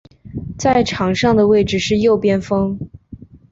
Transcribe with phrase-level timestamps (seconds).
[0.57, 2.89] 在场上的位置是右边锋。